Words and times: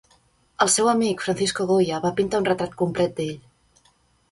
El 0.63 0.71
seu 0.75 0.89
amic, 0.93 1.21
Francisco 1.25 1.67
Goya, 1.73 2.01
va 2.07 2.13
pintar 2.21 2.41
un 2.45 2.51
retrat 2.51 2.75
complet 2.83 3.17
d"ell. 3.23 3.39